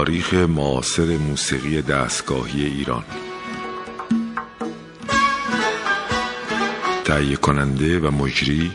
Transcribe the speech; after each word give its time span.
تاریخ 0.00 0.34
معاصر 0.34 1.16
موسیقی 1.16 1.82
دستگاهی 1.82 2.64
ایران. 2.64 3.04
تهیه 7.04 7.36
کننده 7.36 8.00
و 8.00 8.10
مجری 8.10 8.70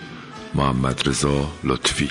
محمد 0.55 1.07
رضا 1.07 1.47
لطفی. 1.63 2.09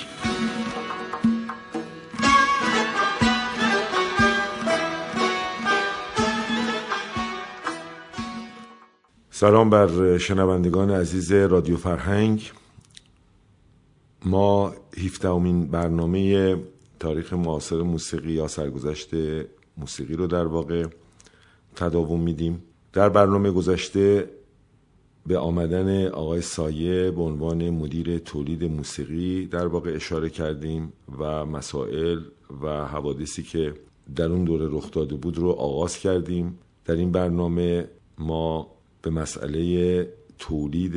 سلام 9.29 9.69
بر 9.69 10.17
شنوندگان 10.17 10.91
عزیز 10.91 11.31
رادیو 11.31 11.77
فرهنگ. 11.77 12.51
ما 14.25 14.73
17 14.97 15.29
امین 15.29 15.67
برنامه 15.67 16.55
تاریخ 16.99 17.33
معاصر 17.33 17.81
موسیقی 17.81 18.31
یا 18.31 18.47
سرگذشت 18.47 19.09
موسیقی 19.77 20.15
رو 20.15 20.27
در 20.27 20.47
واقع 20.47 20.85
تداوم 21.75 22.21
میدیم. 22.21 22.63
در 22.93 23.09
برنامه 23.09 23.51
گذشته 23.51 24.29
به 25.27 25.37
آمدن 25.37 26.07
آقای 26.07 26.41
سایه 26.41 27.11
به 27.11 27.21
عنوان 27.21 27.69
مدیر 27.69 28.17
تولید 28.17 28.63
موسیقی 28.63 29.45
در 29.45 29.67
واقع 29.67 29.91
اشاره 29.95 30.29
کردیم 30.29 30.93
و 31.19 31.45
مسائل 31.45 32.19
و 32.61 32.85
حوادثی 32.85 33.43
که 33.43 33.73
در 34.15 34.25
اون 34.25 34.43
دوره 34.43 34.67
رخ 34.71 34.91
داده 34.91 35.15
بود 35.15 35.37
رو 35.37 35.49
آغاز 35.49 35.97
کردیم. 35.97 36.59
در 36.85 36.95
این 36.95 37.11
برنامه 37.11 37.87
ما 38.17 38.67
به 39.01 39.09
مسئله 39.09 40.09
تولید 40.39 40.95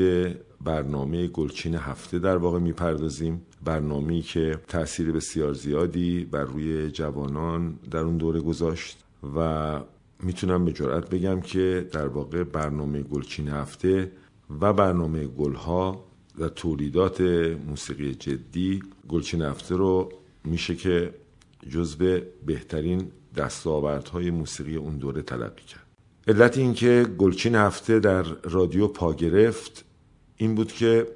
برنامه 0.65 1.27
گلچین 1.27 1.75
هفته 1.75 2.19
در 2.19 2.37
واقع 2.37 2.59
می‌پردازیم. 2.59 3.43
برنامه‌ای 3.65 4.23
که 4.23 4.59
تاثیر 4.69 5.13
بسیار 5.13 5.53
زیادی 5.53 6.25
بر 6.25 6.45
روی 6.45 6.91
جوانان 6.91 7.79
در 7.91 7.99
اون 7.99 8.17
دوره 8.17 8.41
گذاشت 8.41 8.99
و 9.37 9.81
می‌تونم 10.23 10.65
به 10.65 10.73
جرات 10.73 11.11
بگم 11.11 11.41
که 11.41 11.89
در 11.93 12.07
واقع 12.07 12.45
برنامه 12.45 13.03
گلچین 13.03 13.49
هفته 13.49 14.13
و 14.61 14.73
برنامه 14.73 15.27
گلها 15.27 16.05
و 16.39 16.49
تولیدات 16.49 17.21
موسیقی 17.67 18.15
جدی 18.15 18.83
گلچین 19.09 19.43
هفته 19.43 19.77
رو 19.77 20.13
میشه 20.45 20.75
که 20.75 21.15
جزو 21.71 22.19
بهترین 22.47 23.11
دستاوردهای 23.37 24.31
موسیقی 24.31 24.77
اون 24.77 24.97
دوره 24.97 25.23
تلقی 25.23 25.65
کرد. 25.65 25.87
علت 26.29 26.59
اینکه 26.59 27.07
گلچین 27.19 27.55
هفته 27.55 28.01
در 28.01 28.23
رادیو 28.23 28.89
پا 28.89 29.15
گرفت 29.15 29.85
این 30.39 30.55
بود 30.55 30.73
که 30.73 31.07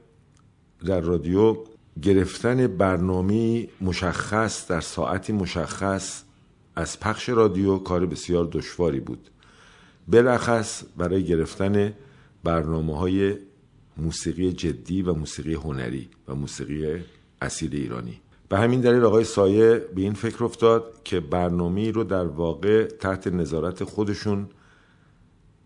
در 0.87 1.01
رادیو 1.01 1.57
گرفتن 2.03 2.67
برنامه 2.67 3.69
مشخص 3.81 4.71
در 4.71 4.81
ساعتی 4.81 5.33
مشخص 5.33 6.23
از 6.77 7.01
پخش 7.01 7.29
رادیو 7.29 7.79
کار 7.79 8.07
بسیار 8.07 8.49
دشواری 8.53 9.01
بود. 9.01 9.31
بلخص 10.09 10.83
برای 10.97 11.25
گرفتن 11.25 11.93
برنامه 12.45 12.99
های 12.99 13.35
موسیقی 13.97 14.53
جدی 14.53 15.03
و 15.03 15.13
موسیقی 15.13 15.55
هنری 15.55 16.09
و 16.29 16.35
موسیقی 16.35 17.05
اصیل 17.43 17.77
ایرانی. 17.77 18.21
به 18.49 18.59
همین 18.59 18.81
دلیل 18.81 19.05
آقای 19.05 19.25
سایه 19.25 19.79
به 19.95 20.01
این 20.01 20.13
فکر 20.13 20.45
افتاد 20.45 21.03
که 21.05 21.21
برنامه 21.21 21.91
رو 21.91 22.05
در 22.05 22.27
واقع 22.27 22.85
تحت 22.85 23.27
نظارت 23.27 23.85
خودشون 23.85 24.49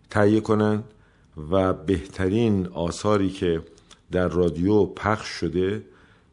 تهیه 0.09 0.39
کنند 0.41 0.83
و 1.51 1.73
بهترین 1.73 2.67
آثاری 2.67 3.29
که 3.29 3.61
در 4.11 4.27
رادیو 4.27 4.85
پخش 4.85 5.27
شده 5.27 5.83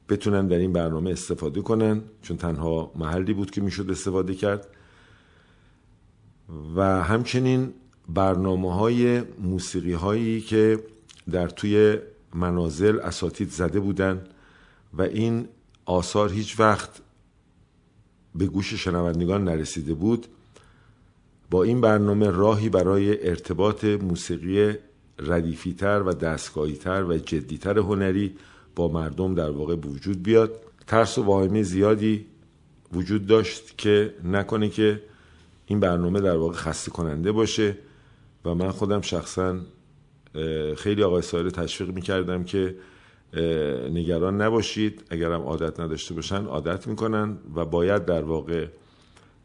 بتونن 0.08 0.46
در 0.46 0.56
این 0.56 0.72
برنامه 0.72 1.10
استفاده 1.10 1.60
کنن 1.60 2.02
چون 2.22 2.36
تنها 2.36 2.92
محلی 2.96 3.34
بود 3.34 3.50
که 3.50 3.60
می‌شد 3.60 3.90
استفاده 3.90 4.34
کرد. 4.34 4.66
و 6.76 7.02
همچنین 7.02 7.72
برنامه 8.08 8.74
های 8.74 9.20
موسیقی 9.20 9.92
هایی 9.92 10.40
که 10.40 10.84
در 11.30 11.48
توی 11.48 11.98
منازل 12.34 13.00
اساتید 13.00 13.50
زده 13.50 13.80
بودن 13.80 14.24
و 14.94 15.02
این 15.02 15.48
آثار 15.84 16.32
هیچ 16.32 16.60
وقت 16.60 16.90
به 18.34 18.46
گوش 18.46 18.74
شنوندگان 18.74 19.44
نرسیده 19.44 19.94
بود 19.94 20.26
با 21.50 21.62
این 21.62 21.80
برنامه 21.80 22.30
راهی 22.30 22.68
برای 22.68 23.28
ارتباط 23.28 23.84
موسیقی 23.84 24.74
ردیفیتر 25.18 26.02
و 26.02 26.12
دستگاهیتر 26.12 27.04
و 27.04 27.18
جدیتر 27.18 27.78
هنری 27.78 28.34
با 28.76 28.88
مردم 28.88 29.34
در 29.34 29.50
واقع 29.50 29.74
وجود 29.74 30.22
بیاد. 30.22 30.60
ترس 30.86 31.18
و 31.18 31.22
واهمه 31.22 31.62
زیادی 31.62 32.26
وجود 32.92 33.26
داشت 33.26 33.78
که 33.78 34.14
نکنه 34.24 34.68
که 34.68 35.00
این 35.66 35.80
برنامه 35.80 36.20
در 36.20 36.36
واقع 36.36 36.54
خسته 36.54 36.90
کننده 36.90 37.32
باشه 37.32 37.76
و 38.44 38.54
من 38.54 38.70
خودم 38.70 39.00
شخصا 39.00 39.60
خیلی 40.76 41.02
آقای 41.02 41.22
سایر 41.22 41.50
تشویق 41.50 41.90
می‌کردم 41.90 42.44
که 42.44 42.74
نگران 43.90 44.42
نباشید. 44.42 45.02
اگرم 45.10 45.42
عادت 45.42 45.80
نداشته 45.80 46.14
باشن 46.14 46.44
عادت 46.44 46.86
می‌کنن 46.86 47.38
و 47.54 47.64
باید 47.64 48.04
در 48.04 48.22
واقع 48.22 48.66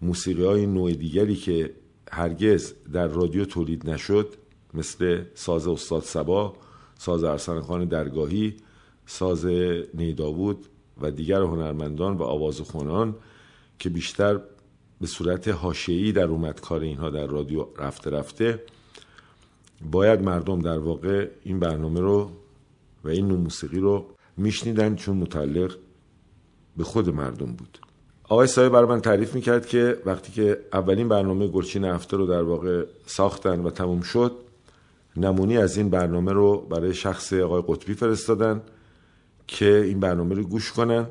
موسیقی 0.01 0.44
های 0.44 0.66
نوع 0.66 0.91
دیگری 0.91 1.36
که 1.36 1.74
هرگز 2.12 2.74
در 2.94 3.07
رادیو 3.07 3.46
تولید 3.46 3.90
نشد 3.90 4.34
مثل 4.74 5.24
ساز 5.34 5.68
استاد 5.68 6.03
سبا 6.03 6.53
ساز 6.97 7.24
ارسن 7.24 7.62
خان 7.62 7.85
درگاهی 7.85 8.57
ساز 9.06 9.46
نیداوود 9.94 10.66
و 11.02 11.12
دیگر 11.12 11.41
هنرمندان 11.41 12.18
و 12.18 12.24
آواز 12.24 12.62
خونان 12.62 13.16
که 13.80 13.90
بیشتر 13.90 14.40
به 15.02 15.07
صورت 15.07 15.47
حاشیه‌ای 15.47 16.12
در 16.12 16.24
اومد 16.24 16.62
کار 16.62 16.81
اینها 16.81 17.09
در 17.09 17.25
رادیو 17.25 17.66
رفته 17.78 18.09
رفته 18.09 18.63
باید 19.91 20.22
مردم 20.22 20.59
در 20.59 20.80
واقع 20.80 21.28
این 21.44 21.59
برنامه 21.59 22.00
رو 22.00 22.31
و 23.03 23.09
این 23.09 23.28
نوع 23.28 23.40
موسیقی 23.40 23.80
رو 23.80 24.06
میشنیدن 24.38 24.96
چون 24.96 25.18
متعلق 25.18 25.75
به 26.78 26.84
خود 26.84 27.09
مردم 27.09 27.53
بود. 27.53 27.80
آقای 28.24 28.47
سایه 28.47 28.69
برای 28.69 28.90
من 28.90 29.01
تعریف 29.01 29.36
می‌کرد 29.36 29.68
که 29.68 30.01
وقتی 30.06 30.31
که 30.31 30.59
اولین 30.74 31.09
برنامه 31.09 31.47
گلچین 31.47 31.86
هفته 31.86 32.18
رو 32.18 32.25
در 32.25 32.41
واقع 32.41 32.86
ساختن 33.06 33.59
و 33.59 33.69
تموم 33.69 34.01
شد 34.01 34.49
نمونی 35.18 35.58
از 35.58 35.78
این 35.78 35.90
برنامه 35.90 36.31
رو 36.31 36.58
برای 36.58 36.94
شخص 36.94 37.34
آقای 37.34 37.64
قطبی 37.68 37.94
فرستادن 37.94 38.62
که 39.47 39.75
این 39.75 40.00
برنامه 40.00 40.36
رو 40.36 40.44
گوش 40.44 40.72
کنن. 40.72 41.08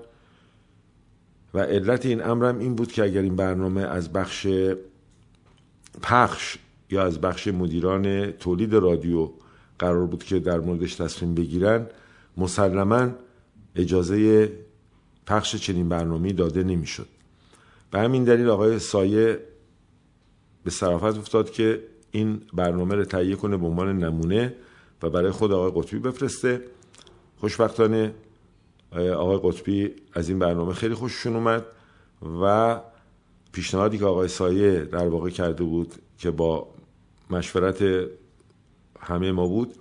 و 1.55 1.59
علت 1.59 2.07
این 2.07 2.23
امرم 2.23 2.59
این 2.59 2.75
بود 2.75 2.93
که 2.93 3.03
اگر 3.03 3.23
این 3.23 3.37
برنامه 3.37 3.81
از 3.81 4.13
بخش 4.13 4.47
پخش 6.03 6.59
یا 6.91 7.03
از 7.03 7.21
بخش 7.21 7.49
مدیران 7.49 8.31
تولید 8.31 8.75
رادیو 8.75 9.31
قرار 9.79 10.07
بود 10.07 10.25
که 10.25 10.39
در 10.39 10.61
موردش 10.61 10.95
تصمیم 10.95 11.35
بگیرن 11.35 11.87
مسلما 12.37 13.11
اجازه 13.77 14.49
پخش 15.27 15.57
چنین 15.57 15.89
برنامه 15.89 16.33
داده 16.33 16.63
نمی‌شد. 16.63 17.09
به 17.91 17.99
همین 17.99 18.25
دلیل 18.25 18.49
آقای 18.49 18.79
سایه 18.79 19.41
به 20.65 20.71
صرافت 20.71 21.19
افتاد 21.19 21.51
که 21.51 21.83
این 22.11 22.41
برنامه 22.53 22.95
رو 22.95 23.05
تهیه 23.05 23.37
کنه 23.37 23.57
به 23.57 23.67
عنوان 23.67 23.99
نمونه 23.99 24.55
و 25.03 25.11
برای 25.11 25.31
خود 25.31 25.53
آقای 25.53 25.83
قطبی 25.83 25.99
بفرسته. 25.99 26.61
خوشبختانه 27.41 28.15
آقای 28.93 29.39
قطبی 29.43 29.91
از 30.13 30.29
این 30.29 30.39
برنامه 30.39 30.73
خیلی 30.73 30.95
خوششون 30.95 31.37
اومد 31.37 31.67
و 32.43 32.81
پیشنهادی 33.53 33.99
که 33.99 34.05
آقای 34.05 34.29
سایه 34.29 34.85
در 34.85 35.09
واقع 35.09 35.31
کرده 35.31 35.65
بود 35.65 35.95
که 36.19 36.31
با 36.31 36.69
مشورت 37.31 37.85
همه 39.01 39.33
ما 39.33 39.47
بود 39.47 39.75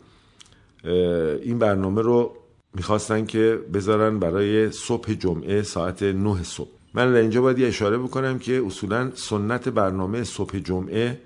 این 1.41 1.59
برنامه 1.59 2.01
رو 2.01 2.33
می‌خواستن 2.75 3.25
که 3.25 3.59
بذارن 3.74 4.19
برای 4.19 4.71
صبح 4.71 5.13
جمعه 5.13 5.62
ساعت 5.62 6.03
نه 6.03 6.44
صبح. 6.44 6.69
من 6.94 7.15
اینجا 7.15 7.41
باید 7.41 7.63
اشاره 7.63 7.97
بکنم 7.97 8.39
که 8.39 8.63
اصولا 8.65 9.12
سنت 9.15 9.69
برنامه 9.69 10.24
صبح 10.24 10.59
جمعه 10.59 11.19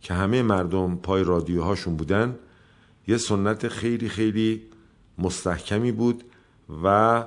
که 0.00 0.14
همه 0.14 0.42
مردم 0.42 0.96
پای 0.96 1.24
رادیوهاشون 1.24 1.96
بودن 1.96 2.36
یه 3.08 3.16
سنت 3.16 3.68
خیلی 3.68 4.08
خیلی 4.08 4.62
مستحکمی 5.18 5.92
بود 5.92 6.24
و 6.84 7.24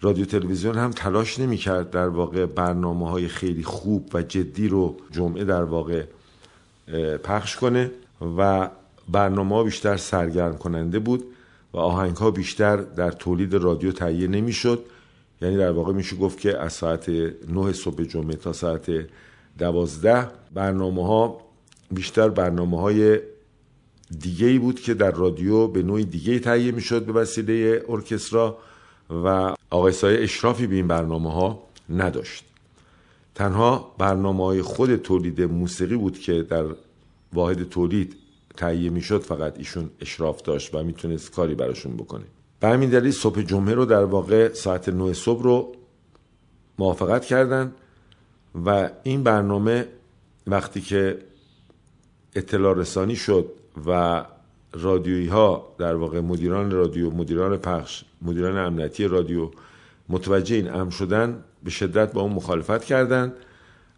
رادیو 0.00 0.24
تلویزیون 0.24 0.78
هم 0.78 0.90
تلاش 0.90 1.38
نمی‌کرد 1.38 1.90
در 1.90 2.08
واقع 2.08 2.46
برنامه 2.46 3.10
های 3.10 3.28
خیلی 3.28 3.62
خوب 3.62 4.10
و 4.14 4.22
جدی 4.22 4.68
رو 4.68 4.96
جمعه 5.10 5.44
در 5.44 5.64
واقع 5.64 6.04
پخش 7.24 7.56
کنه 7.56 7.90
و 8.38 8.70
برنامه 9.08 9.54
ها 9.54 9.64
بیشتر 9.64 9.96
سرگرم 9.96 10.58
کننده 10.58 10.98
بود 10.98 11.24
و 11.72 11.78
آهنگ 11.78 12.16
ها 12.16 12.30
بیشتر 12.30 12.76
در 12.76 13.10
تولید 13.10 13.54
رادیو 13.54 13.92
تهیه 13.92 14.28
نمی‌شد. 14.28 14.84
یعنی 15.42 15.56
در 15.56 15.70
واقع 15.70 15.92
میشه 15.92 16.16
گفت 16.16 16.40
که 16.40 16.58
از 16.58 16.72
ساعت 16.72 17.08
9 17.08 17.72
صبح 17.72 18.04
جمعه 18.04 18.36
تا 18.36 18.52
ساعت 18.52 18.90
دوازده 19.58 20.28
برنامه 20.54 21.06
ها 21.06 21.40
بیشتر 21.90 22.28
برنامه 22.28 22.80
های 22.80 23.20
دیگه 24.18 24.46
ای 24.46 24.58
بود 24.58 24.80
که 24.80 24.94
در 24.94 25.10
رادیو 25.10 25.66
به 25.66 25.82
نوعی 25.82 26.04
دیگه 26.04 26.38
تهیه 26.38 26.72
می‌شد 26.72 27.04
به 27.04 27.12
وسیله 27.12 27.82
ارکسترا 27.88 28.58
و 29.10 29.54
آقای 29.70 29.92
سایه 29.92 30.22
اشرافی 30.22 30.66
به 30.66 30.74
این 30.74 30.88
برنامه 30.88 31.32
ها 31.32 31.62
نداشت. 31.90 32.44
تنها 33.34 33.94
برنامه 33.98 34.44
های 34.44 34.62
خود 34.62 34.96
تولید 34.96 35.42
موسیقی 35.42 35.96
بود 35.96 36.18
که 36.18 36.42
در 36.42 36.64
واحد 37.32 37.68
تولید 37.68 38.16
تهیه 38.56 38.90
می‌شد 38.90 39.22
فقط 39.22 39.58
ایشون 39.58 39.90
اشراف 40.00 40.42
داشت 40.42 40.74
و 40.74 40.82
می‌تونست 40.82 41.30
کاری 41.30 41.54
براشون 41.54 41.96
بکنه. 41.96 42.24
به 42.60 42.68
همین 42.68 42.90
دلیل 42.90 43.12
صبح 43.12 43.42
جمعه 43.42 43.74
رو 43.74 43.84
در 43.84 44.04
واقع 44.04 44.52
ساعت 44.52 44.88
9 44.88 45.12
صبح 45.12 45.42
رو 45.42 45.72
موافقت 46.78 47.24
کردن. 47.24 47.72
و 48.54 48.90
این 49.02 49.22
برنامه 49.22 49.86
وقتی 50.46 50.80
که 50.80 51.18
اطلاع 52.34 52.76
رسانی 52.76 53.16
شد 53.16 53.46
و 53.86 54.24
رادیویی 54.72 55.26
ها 55.26 55.74
در 55.78 55.94
واقع 55.94 56.20
مدیران 56.20 56.70
رادیو 56.70 57.10
مدیران 57.10 57.56
پخش 57.56 58.04
مدیران 58.22 58.58
امنیتی 58.58 59.04
رادیو 59.04 59.50
متوجه 60.08 60.56
این 60.56 60.74
امر 60.74 60.90
شدن 60.90 61.44
به 61.62 61.70
شدت 61.70 62.12
با 62.12 62.20
اون 62.20 62.32
مخالفت 62.32 62.84
کردند 62.84 63.32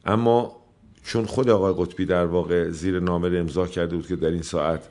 اما 0.05 0.57
چون 1.05 1.25
خود 1.25 1.51
آقای 1.51 1.75
قطبی 1.87 2.07
در 2.07 2.25
واقع 2.27 2.71
زیر 2.71 3.01
نامه 3.01 3.39
امضا 3.39 3.67
کرده 3.67 3.97
بود 3.97 4.07
که 4.07 4.17
در 4.17 4.29
این 4.29 4.43
ساعت 4.43 4.89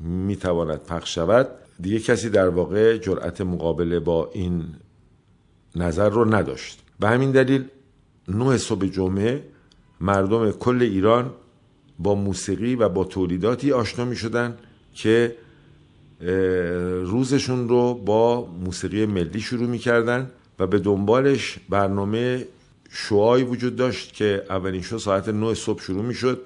می‌تواند 0.00 0.80
پخش 0.84 1.14
شود 1.14 1.48
دیگه 1.80 1.98
کسی 1.98 2.30
در 2.30 2.48
واقع 2.48 2.98
جرأت 2.98 3.40
مقابله 3.40 4.00
با 4.00 4.30
این 4.32 4.64
نظر 5.76 6.08
رو 6.08 6.34
نداشت. 6.34 6.82
به 7.00 7.08
همین 7.08 7.30
دلیل 7.30 7.64
نه 8.28 8.56
صبح 8.56 8.86
جمعه 8.86 9.44
مردم 10.00 10.50
کل 10.50 10.82
ایران 10.82 11.30
با 11.98 12.14
موسیقی 12.14 12.74
و 12.74 12.88
با 12.88 13.04
تولیداتی 13.04 13.72
آشنا 13.72 14.04
می 14.04 14.16
شدن 14.16 14.58
که 14.94 15.36
روزشون 17.04 17.68
رو 17.68 17.94
با 17.94 18.46
موسیقی 18.46 19.06
ملی 19.06 19.40
شروع 19.40 19.66
می 19.68 19.78
کردن 19.78 20.30
و 20.58 20.66
به 20.66 20.78
دنبالش 20.78 21.58
برنامه 21.68 22.46
شوهایی 22.90 23.44
وجود 23.44 23.76
داشت 23.76 24.12
که 24.12 24.42
اولین 24.50 24.82
شو 24.82 24.98
ساعت 24.98 25.28
9 25.28 25.54
صبح 25.54 25.82
شروع 25.82 26.02
می 26.02 26.14
شد 26.14 26.40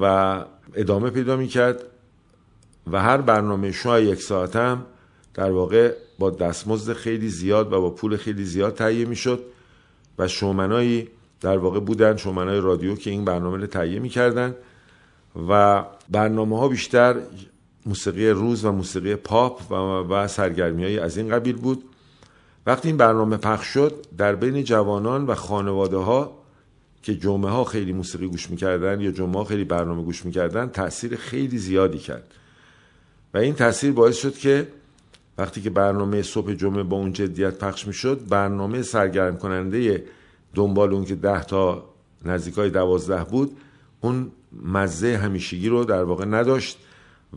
و 0.00 0.44
ادامه 0.74 1.10
پیدا 1.10 1.36
می 1.36 1.48
کرد 1.48 1.84
و 2.92 3.02
هر 3.02 3.16
برنامه 3.16 3.72
شو 3.72 4.00
یک 4.00 4.22
ساعت 4.22 4.56
هم 4.56 4.86
در 5.34 5.50
واقع 5.50 5.94
با 6.18 6.30
دستمزد 6.30 6.92
خیلی 6.92 7.28
زیاد 7.28 7.72
و 7.72 7.80
با 7.80 7.90
پول 7.90 8.16
خیلی 8.16 8.44
زیاد 8.44 8.74
تهیه 8.74 9.04
می 9.04 9.16
شد 9.16 9.44
و 10.20 10.28
شومنایی 10.28 11.08
در 11.40 11.58
واقع 11.58 11.80
بودن 11.80 12.16
شومنای 12.16 12.60
رادیو 12.60 12.96
که 12.96 13.10
این 13.10 13.24
برنامه 13.24 13.56
رو 13.56 13.66
تهیه 13.66 13.98
می 13.98 14.08
کردن 14.08 14.54
و 15.48 15.84
برنامه 16.08 16.58
ها 16.58 16.68
بیشتر 16.68 17.16
موسیقی 17.86 18.28
روز 18.28 18.64
و 18.64 18.72
موسیقی 18.72 19.16
پاپ 19.16 19.72
و, 19.72 19.74
و 19.74 20.28
سرگرمی 20.28 20.84
های 20.84 20.98
از 20.98 21.16
این 21.16 21.28
قبیل 21.28 21.56
بود. 21.56 21.84
وقتی 22.66 22.88
این 22.88 22.96
برنامه 22.96 23.36
پخش 23.36 23.66
شد 23.66 24.06
در 24.18 24.34
بین 24.34 24.64
جوانان 24.64 25.26
و 25.26 25.34
خانواده 25.34 25.96
ها 25.96 26.38
که 27.02 27.14
جمعه 27.14 27.50
ها 27.50 27.64
خیلی 27.64 27.92
موسیقی 27.92 28.26
گوش 28.26 28.50
می‌کردن 28.50 29.00
یا 29.00 29.10
جمعه 29.10 29.38
ها 29.38 29.44
خیلی 29.44 29.64
برنامه 29.64 30.02
گوش 30.02 30.24
می‌کردن 30.24 30.68
تاثیر 30.68 31.16
خیلی 31.16 31.58
زیادی 31.58 31.98
کرد. 31.98 32.34
و 33.34 33.38
این 33.38 33.54
تاثیر 33.54 33.92
باعث 33.92 34.16
شد 34.16 34.34
که 34.34 34.68
وقتی 35.40 35.60
که 35.60 35.70
برنامه 35.70 36.22
صبح 36.22 36.54
جمعه 36.54 36.82
با 36.82 36.96
اون 36.96 37.12
جدیت 37.12 37.58
پخش 37.58 37.86
می‌شد 37.86 38.28
برنامه 38.28 38.82
سرگرم 38.82 39.36
کننده 39.36 40.04
دنبال 40.54 40.94
اون 40.94 41.04
که 41.04 41.14
ده 41.14 41.44
تا 41.44 41.84
نزدیکای 42.24 42.70
دوازده 42.70 43.24
بود 43.24 43.56
اون 44.00 44.30
مزه 44.62 45.16
همیشگی 45.16 45.68
رو 45.68 45.84
در 45.84 46.02
واقع 46.02 46.24
نداشت 46.24 46.78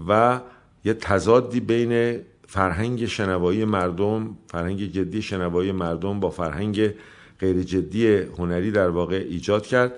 و 0.07 0.39
یه 0.85 0.94
تضادی 0.94 1.59
بین 1.59 2.19
فرهنگ 2.47 3.05
شنوایی 3.05 3.65
مردم 3.65 4.38
فرهنگ 4.47 4.91
جدی 4.91 5.21
شنوایی 5.21 5.71
مردم 5.71 6.19
با 6.19 6.29
فرهنگ 6.29 6.94
غیر 7.39 7.63
جدی 7.63 8.17
هنری 8.17 8.71
در 8.71 8.89
واقع 8.89 9.25
ایجاد 9.29 9.65
کرد 9.65 9.94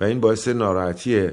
و 0.00 0.04
این 0.04 0.20
باعث 0.20 0.48
ناراحتی 0.48 1.30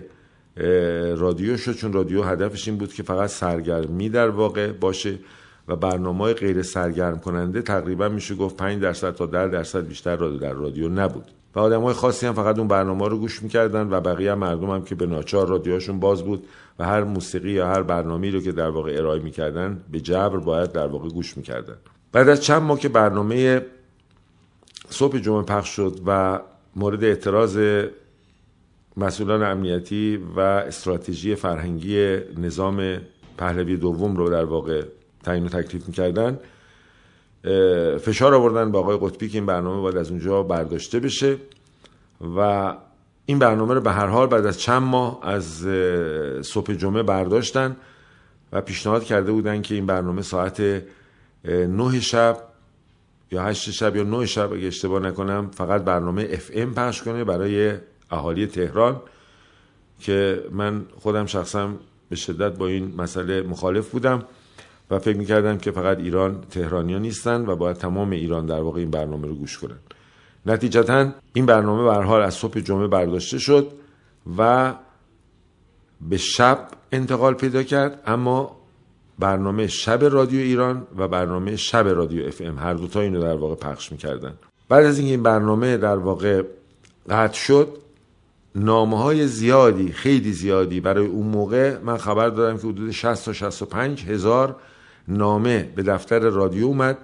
رادیو 1.17 1.57
شد 1.57 1.75
چون 1.75 1.93
رادیو 1.93 2.23
هدفش 2.23 2.67
این 2.67 2.77
بود 2.77 2.93
که 2.93 3.03
فقط 3.03 3.29
سرگرمی 3.29 4.09
در 4.09 4.29
واقع 4.29 4.71
باشه. 4.71 5.19
و 5.67 5.75
برنامه 5.75 6.33
غیر 6.33 6.61
سرگرم 6.61 7.19
کننده 7.19 7.61
تقریبا 7.61 8.09
میشه 8.09 8.35
گفت 8.35 8.57
5 8.57 8.81
درصد 8.81 9.15
تا 9.15 9.25
10 9.25 9.47
درصد 9.47 9.87
بیشتر 9.87 10.15
رادیو 10.15 10.39
در 10.39 10.53
رادیو 10.53 10.89
نبود. 10.89 11.31
و 11.55 11.59
آدم 11.59 11.81
های 11.81 11.93
خاصی 11.93 12.25
هم 12.25 12.33
فقط 12.33 12.59
اون 12.59 12.67
برنامه 12.67 13.07
رو 13.07 13.17
گوش 13.17 13.43
می‌کردن 13.43 13.89
و 13.89 14.01
بقیه 14.01 14.35
مردم 14.35 14.69
هم 14.69 14.83
که 14.83 14.95
به 14.95 15.05
ناچار 15.05 15.47
رادیوهاشون 15.47 15.99
باز 15.99 16.23
بود 16.23 16.47
و 16.79 16.85
هر 16.85 17.03
موسیقی 17.03 17.51
یا 17.51 17.67
هر 17.67 17.83
برنامه 17.83 18.31
رو 18.31 18.41
که 18.41 18.51
در 18.51 18.69
واقع 18.69 18.95
ارائه 18.97 19.21
می‌کردن 19.21 19.83
به 19.91 19.99
جبر 19.99 20.37
باید 20.37 20.71
در 20.71 20.87
واقع 20.87 21.09
گوش 21.09 21.37
می‌کردن. 21.37 21.75
بعد 22.11 22.29
از 22.29 22.41
چند 22.41 22.61
ماه 22.61 22.79
که 22.79 22.89
برنامه 22.89 23.61
صبح 24.89 25.19
جمعه 25.19 25.43
پخش 25.43 25.69
شد 25.69 25.99
و 26.05 26.39
مورد 26.75 27.03
اعتراض 27.03 27.59
مسئولان 28.97 29.43
امنیتی 29.43 30.19
و 30.35 30.39
استراتژی 30.39 31.35
فرهنگی 31.35 32.17
نظام 32.37 32.97
پهلوی 33.37 33.77
دوم 33.77 34.15
رو 34.15 34.29
در 34.29 34.45
واقع 34.45 34.83
تعیین 35.23 35.45
و 35.45 35.49
تکلیف 35.49 35.87
می‌کردن. 35.87 36.39
فشار 37.97 38.33
آوردن 38.33 38.71
به 38.71 38.77
آقای 38.77 38.97
قطبی 39.01 39.29
که 39.29 39.37
این 39.37 39.45
برنامه 39.45 39.81
باید 39.81 39.97
از 39.97 40.09
اونجا 40.09 40.43
برداشته 40.43 40.99
بشه 40.99 41.37
و 42.37 42.73
این 43.25 43.39
برنامه 43.39 43.73
رو 43.73 43.81
به 43.81 43.91
هر 43.91 44.07
حال 44.07 44.27
بعد 44.27 44.45
از 44.45 44.59
چند 44.59 44.81
ماه 44.81 45.19
از 45.23 45.67
صبح 46.45 46.73
جمعه 46.73 47.03
برداشتن 47.03 47.75
و 48.51 48.61
پیشنهاد 48.61 49.03
کرده 49.03 49.31
بودن 49.31 49.61
که 49.61 49.75
این 49.75 49.85
برنامه 49.85 50.21
ساعت 50.21 50.83
نه 51.45 51.99
شب 51.99 52.37
یا 53.31 53.43
هشت 53.43 53.71
شب 53.71 53.95
یا 53.95 54.03
نه 54.03 54.25
شب 54.25 54.53
اگه 54.53 54.67
اشتباه 54.67 55.01
نکنم 55.01 55.49
فقط 55.51 55.83
برنامه 55.83 56.27
اف 56.31 56.51
ام 56.53 56.73
پخش 56.73 57.01
کنه 57.01 57.23
برای 57.23 57.73
اهالی 58.11 58.47
تهران 58.47 59.01
که 59.99 60.43
من 60.51 60.85
خودم 60.99 61.25
شخصا 61.25 61.69
به 62.09 62.15
شدت 62.15 62.57
با 62.57 62.67
این 62.67 62.93
مسئله 62.97 63.41
مخالف 63.41 63.89
بودم. 63.89 64.23
و 64.93 64.99
فکر 64.99 65.17
می‌کردم 65.17 65.57
که 65.57 65.71
فقط 65.71 65.97
ایران 65.97 66.41
تهرانیا 66.51 66.99
نیستن 66.99 67.45
و 67.45 67.55
باید 67.55 67.77
تمام 67.77 68.09
ایران 68.09 68.45
در 68.45 68.61
واقع 68.61 68.79
این 68.79 68.91
برنامه 68.91 69.27
رو 69.27 69.35
گوش 69.35 69.57
کنن. 69.57 69.79
نتیجتا 70.45 71.11
این 71.33 71.45
برنامه 71.45 71.83
به 71.83 72.05
حال 72.05 72.21
از 72.21 72.33
صبح 72.33 72.59
جمعه 72.59 72.87
برداشته 72.87 73.39
شد 73.39 73.71
و 74.37 74.73
به 76.01 76.17
شب 76.17 76.67
انتقال 76.91 77.33
پیدا 77.33 77.63
کرد 77.63 78.03
اما 78.05 78.55
برنامه 79.19 79.67
شب 79.67 80.03
رادیو 80.03 80.39
ایران 80.39 80.87
و 80.97 81.07
برنامه 81.07 81.55
شب 81.55 81.87
رادیو 81.87 82.27
اف 82.27 82.41
ام 82.45 82.59
هر 82.59 82.73
دوتا 82.73 82.99
اینو 82.99 83.21
در 83.21 83.35
واقع 83.35 83.55
پخش 83.55 83.91
می‌کردن. 83.91 84.33
بعد 84.69 84.85
از 84.85 84.97
اینکه 84.97 85.11
این 85.11 85.23
برنامه 85.23 85.77
در 85.77 85.97
واقع 85.97 86.43
قطع 87.09 87.37
شد 87.37 87.77
نامه 88.55 88.97
های 88.97 89.27
زیادی 89.27 89.91
خیلی 89.91 90.31
زیادی 90.31 90.79
برای 90.79 91.05
اون 91.05 91.27
موقع 91.27 91.77
من 91.77 91.97
خبر 91.97 92.29
دارم 92.29 92.57
که 92.57 92.67
حدود 92.67 92.91
60 92.91 93.25
تا 93.25 93.33
65 93.33 94.05
هزار 94.05 94.55
نامه 95.07 95.69
به 95.75 95.83
دفتر 95.83 96.19
رادیو 96.19 96.65
اومد 96.65 96.97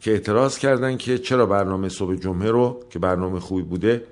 که 0.00 0.10
اعتراض 0.10 0.58
کردن 0.58 0.96
که 0.96 1.18
چرا 1.18 1.46
برنامه 1.46 1.88
صبح 1.88 2.14
جمعه 2.14 2.50
رو 2.50 2.80
که 2.90 2.98
برنامه 2.98 3.40
خوبی 3.40 3.62
بوده 3.62 4.02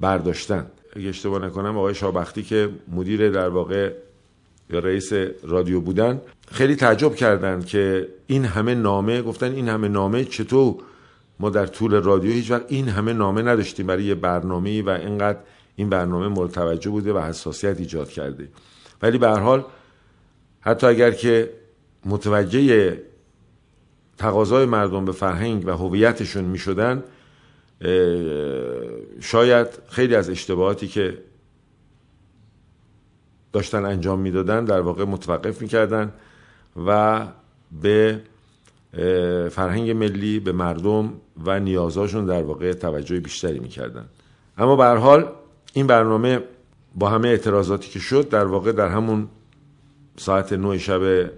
برداشتن. 0.00 0.66
اگه 0.96 1.08
اشتباه 1.08 1.44
نکنم 1.46 1.78
آقای 1.78 1.94
شابختی 1.94 2.42
که 2.42 2.70
مدیر 2.88 3.30
در 3.30 3.48
واقع 3.48 3.92
یا 4.70 4.78
رئیس 4.78 5.12
رادیو 5.42 5.80
بودن 5.80 6.20
خیلی 6.52 6.76
تعجب 6.76 7.14
کردن 7.14 7.62
که 7.62 8.08
این 8.26 8.44
همه 8.44 8.74
نامه 8.74 9.22
گفتن 9.22 9.52
این 9.52 9.68
همه 9.68 9.88
نامه 9.88 10.24
چطور 10.24 10.74
ما 11.40 11.50
در 11.50 11.66
طول 11.66 12.02
رادیو 12.02 12.32
هیچ 12.32 12.50
وقت 12.50 12.64
این 12.68 12.88
همه 12.88 13.12
نامه 13.12 13.42
نداشتیم 13.42 13.86
برای 13.86 14.04
یه 14.04 14.14
برنامه 14.14 14.82
و 14.82 14.88
اینقدر 14.88 15.38
این 15.76 15.88
برنامه 15.88 16.28
مورد 16.28 16.50
توجه 16.50 16.90
بوده 16.90 17.12
و 17.12 17.18
حساسیت 17.18 17.78
ایجاد 17.78 18.08
کرده. 18.08 18.48
ولی 19.02 19.18
به 19.18 19.28
هر 19.28 19.38
حال 19.38 19.64
حتی 20.60 20.86
اگر 20.86 21.10
که 21.10 21.50
متوجه 22.04 22.98
تقاضای 24.18 24.66
مردم 24.66 25.04
به 25.04 25.12
فرهنگ 25.12 25.66
و 25.66 25.70
هویتشون 25.70 26.44
می 26.44 26.58
شدن 26.58 27.04
شاید 29.20 29.66
خیلی 29.88 30.14
از 30.14 30.30
اشتباهاتی 30.30 30.88
که 30.88 31.18
داشتن 33.52 33.84
انجام 33.84 34.20
می‌دادن 34.20 34.64
در 34.64 34.80
واقع 34.80 35.04
متوقف 35.04 35.62
می‌کردن 35.62 36.12
و 36.86 37.26
به 37.82 38.20
فرهنگ 39.50 39.90
ملی 39.90 40.40
به 40.40 40.52
مردم 40.52 41.12
و 41.44 41.60
نیازاشون 41.60 42.26
در 42.26 42.42
واقع 42.42 42.72
توجه 42.72 43.20
بیشتری 43.20 43.58
می‌کردن. 43.58 44.08
اما 44.58 44.76
به 44.76 44.84
حال 44.84 45.28
این 45.72 45.86
برنامه 45.86 46.40
با 46.94 47.08
همه 47.08 47.28
اعتراضاتی 47.28 47.90
که 47.90 47.98
شد 47.98 48.28
در 48.28 48.44
واقع 48.44 48.72
در 48.72 48.88
همون 48.88 49.28
ساعت 50.16 50.52
9 50.52 50.78
شب 50.78 51.30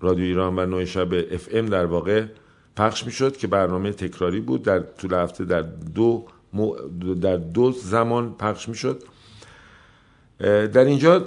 رادیو 0.00 0.24
ایران 0.24 0.58
و 0.58 0.66
9 0.66 0.84
شب 0.84 1.08
اف 1.12 1.48
ام 1.52 1.66
در 1.66 1.86
واقع 1.86 2.24
پخش 2.76 3.06
می 3.06 3.12
شد 3.12 3.36
که 3.36 3.46
برنامه 3.46 3.92
تکراری 3.92 4.40
بود. 4.40 4.62
در 4.62 4.78
طول 4.78 5.14
هفته 5.14 5.44
در 5.44 5.62
دو 5.94 6.26
در 7.20 7.36
دو 7.36 7.72
زمان 7.72 8.34
پخش 8.34 8.68
می 8.68 8.74
شد 8.74 9.02
در 10.72 10.84
اینجا 10.84 11.24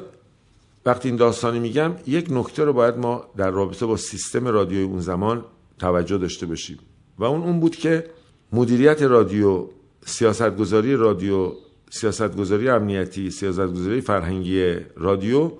وقتی 0.85 1.07
این 1.09 1.17
داستانی 1.17 1.59
میگم 1.59 1.91
یک 2.07 2.27
نکته 2.29 2.63
رو 2.63 2.73
باید 2.73 2.97
ما 2.97 3.25
در 3.37 3.49
رابطه 3.49 3.85
با 3.85 3.97
سیستم 3.97 4.47
رادیوی 4.47 4.83
اون 4.83 4.99
زمان 4.99 5.45
توجه 5.79 6.17
داشته 6.17 6.45
باشیم. 6.45 6.79
و 7.17 7.23
اون 7.23 7.43
اون 7.43 7.59
بود 7.59 7.75
که 7.75 8.05
مدیریت 8.53 9.01
رادیو 9.01 9.67
سیاستگذاری 10.05 10.95
رادیو 10.95 11.51
سیاستگذاری 11.89 12.69
امنیتی 12.69 13.29
سیاستگذاری 13.29 14.01
فرهنگی 14.01 14.75
رادیو 14.95 15.51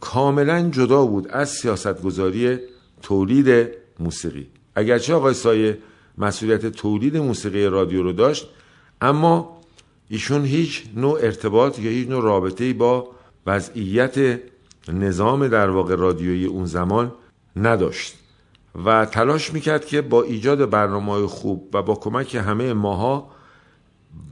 کاملا 0.00 0.68
جدا 0.70 1.06
بود 1.06 1.28
از 1.28 1.50
سیاستگذاری 1.50 2.58
تولید 3.02 3.68
موسیقی. 3.98 4.46
اگرچه 4.74 5.14
آقای 5.14 5.34
سایه 5.34 5.78
مسئولیت 6.18 6.66
تولید 6.66 7.16
موسیقی 7.16 7.66
رادیو 7.66 8.02
رو 8.02 8.12
داشت 8.12 8.48
اما 9.00 9.60
ایشون 10.08 10.44
هیچ 10.44 10.84
نوع 10.96 11.18
ارتباط 11.22 11.78
یا 11.78 11.90
هیچ 11.90 12.08
نوع 12.08 12.22
رابطه 12.22 12.72
با 12.72 13.08
وضعیت 13.46 14.40
نظام 14.88 15.48
در 15.48 15.70
واقع 15.70 15.94
رادیویی 15.94 16.46
اون 16.46 16.64
زمان 16.64 17.12
نداشت 17.56 18.18
و 18.84 19.04
تلاش 19.04 19.52
می‌کرد 19.52 19.84
که 19.84 20.00
با 20.00 20.22
ایجاد 20.22 20.70
برنامه 20.70 21.26
خوب 21.26 21.68
و 21.74 21.82
با 21.82 21.94
کمک 21.94 22.34
همه 22.34 22.72
ماها 22.72 23.30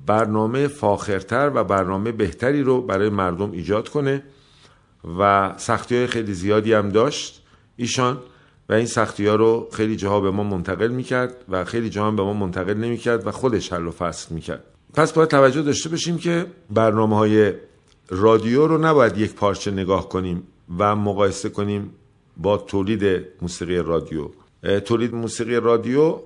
برنامه 0.06 0.68
فاخرتر 0.68 1.50
و 1.54 1.64
برنامه 1.64 2.12
بهتری 2.12 2.62
رو 2.62 2.82
برای 2.82 3.08
مردم 3.08 3.50
ایجاد 3.50 3.88
کنه. 3.88 4.22
و 5.18 5.52
سختی 5.56 5.96
های 5.96 6.06
خیلی 6.06 6.34
زیادی 6.34 6.72
هم 6.72 6.88
داشت 6.88 7.42
ایشان 7.76 8.18
و 8.68 8.72
این 8.72 8.86
سختی 8.86 9.26
ها 9.26 9.34
رو 9.34 9.68
خیلی 9.72 9.96
جاها 9.96 10.20
به 10.20 10.30
ما 10.30 10.44
منتقل 10.44 10.88
می‌کرد 10.88 11.44
و 11.48 11.64
خیلی 11.64 11.90
جاها 11.90 12.10
به 12.10 12.22
ما 12.22 12.32
منتقل 12.32 12.74
نمی‌کرد 12.74 13.26
و 13.26 13.30
خودش 13.30 13.72
حل 13.72 13.86
و 13.86 13.90
فصل 13.90 14.34
می‌کرد. 14.34 14.64
پس 14.94 15.12
باید 15.12 15.28
توجه 15.28 15.62
داشته 15.62 15.88
باشیم 15.88 16.18
که 16.18 16.46
برنامه 16.70 17.16
های 17.16 17.52
رادیو 18.08 18.66
رو 18.66 18.78
نباید 18.78 19.18
یک 19.18 19.34
پارچه 19.34 19.70
نگاه 19.70 20.08
کنیم 20.08 20.42
و 20.78 20.96
مقایسه 20.96 21.48
کنیم 21.48 21.90
با 22.36 22.56
تولید 22.56 23.26
موسیقی 23.42 23.76
رادیو. 23.76 24.28
تولید 24.84 25.14
موسیقی 25.14 25.56
رادیو 25.56 26.18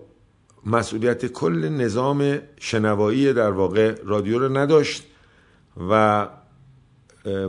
مسئولیت 0.66 1.26
کل 1.26 1.68
نظام 1.68 2.38
شنوایی 2.60 3.32
در 3.32 3.50
واقع 3.50 3.94
رادیو 4.04 4.38
رو 4.38 4.56
نداشت 4.58 5.04
و 5.90 6.28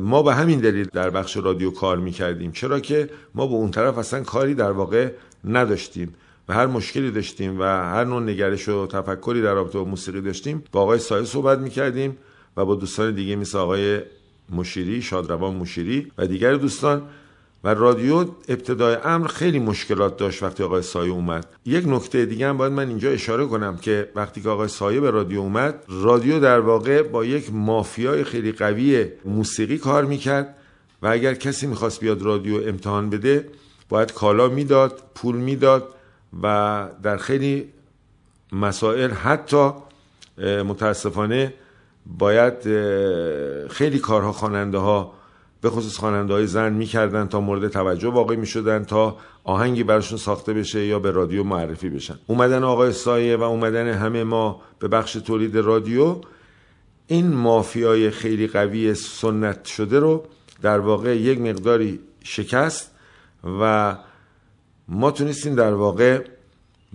ما 0.02 0.24
به 0.24 0.34
همین 0.34 0.60
دلیل 0.60 0.88
در 0.94 1.10
بخش 1.10 1.38
رادیو 1.38 1.72
کار 1.72 1.98
می‌کردیم. 1.98 2.52
چرا 2.52 2.80
که 2.80 3.10
ما 3.36 3.48
به 3.48 3.54
اون 3.54 3.72
طرف 3.72 3.98
اصلا 3.98 4.24
کاری 4.24 4.54
در 4.54 4.72
واقع 4.72 5.12
نداشتیم 5.46 6.14
و 6.50 6.54
هر 6.54 6.66
مشکلی 6.68 7.12
داشتیم 7.12 7.60
و 7.60 7.64
هر 7.64 8.04
نوع 8.04 8.22
نگرش 8.22 8.70
و 8.70 8.88
تفکری 8.88 9.42
در 9.42 9.54
رابطه 9.54 9.78
با 9.78 9.86
موسیقی 9.86 10.22
داشتیم. 10.22 10.64
با 10.72 10.82
آقای 10.82 11.00
سایه 11.00 11.26
صحبت 11.26 11.60
می‌کردیم 11.60 12.18
و 12.58 12.66
با 12.66 12.76
دوستان 12.76 13.16
دیگه 13.16 13.36
مثل 13.36 13.58
آقای 13.58 14.02
مشیری 14.50 15.02
شادروان 15.02 15.56
مشیری 15.56 16.12
و 16.18 16.28
دیگر 16.28 16.54
دوستان. 16.54 17.02
و 17.64 17.74
رادیو 17.74 18.26
ابتدای 18.48 18.98
امر 19.04 19.28
خیلی 19.28 19.60
مشکلات 19.60 20.18
داشت 20.18 20.44
وقتی 20.44 20.64
آقای 20.64 20.82
سایه 20.82 21.12
اومد. 21.12 21.46
یک 21.66 21.88
نکته 21.88 22.26
دیگه 22.26 22.48
هم 22.48 22.58
باید 22.58 22.74
من 22.74 22.88
اینجا 22.88 23.10
اشاره 23.10 23.46
کنم 23.46 23.78
که 23.78 24.10
وقتی 24.16 24.42
که 24.42 24.50
آقای 24.50 24.68
سایه 24.68 25.00
به 25.00 25.12
رادیو 25.12 25.40
اومد 25.40 25.84
رادیو 25.90 26.40
در 26.40 26.60
واقع 26.60 27.02
با 27.02 27.26
یک 27.26 27.54
مافیای 27.54 28.24
خیلی 28.24 28.52
قوی 28.52 29.08
موسیقی 29.26 29.78
کار 29.78 30.06
می‌کرد 30.06 30.56
و 31.02 31.08
اگر 31.08 31.34
کسی 31.34 31.68
می‌خواست 31.68 32.00
بیاد 32.00 32.22
رادیو 32.22 32.62
امتحان 32.68 33.10
بده 33.10 33.48
باید 33.90 34.14
کالا 34.14 34.48
می‌داد 34.48 35.02
پول 35.16 35.36
می‌داد 35.36 35.88
و 36.44 36.88
در 37.04 37.18
خیلی 37.18 37.70
مسائل 38.52 39.12
حتی 39.12 39.72
متاسفانه 40.38 41.54
باید 42.06 42.54
خیلی 43.68 44.00
کارها 44.00 44.32
خواننده 44.32 44.78
ها 44.78 45.14
به 45.64 45.70
خصوص 45.70 45.98
خواننده 45.98 46.34
های 46.34 46.48
زن 46.48 46.74
می‌کردن 46.74 47.28
تا 47.28 47.40
مورد 47.40 47.68
توجه 47.68 48.08
واقع 48.08 48.36
می‌شدن 48.36 48.84
تا 48.84 49.18
آهنگی 49.44 49.84
براشون 49.84 50.18
ساخته 50.18 50.54
بشه 50.54 50.86
یا 50.86 51.00
به 51.00 51.12
رادیو 51.12 51.44
معرفی 51.44 51.90
بشن. 51.90 52.20
اومدن 52.28 52.64
آقای 52.64 52.92
سایه 52.92 53.38
و 53.38 53.44
اومدن 53.44 53.94
همه 53.94 54.24
ما 54.24 54.62
به 54.80 54.88
بخش 54.88 55.14
تولید 55.14 55.58
رادیو 55.58 56.16
این 57.08 57.28
مافیای 57.28 58.12
خیلی 58.12 58.48
قوی 58.48 58.94
سنت 58.94 59.66
شده 59.66 60.00
رو 60.00 60.24
در 60.62 60.80
واقع 60.80 61.18
یک 61.18 61.42
مقداری 61.42 62.00
شکست 62.24 62.92
و 63.62 63.96
ما 64.88 65.12
تونستیم 65.12 65.56
در 65.56 65.74
واقع 65.74 66.22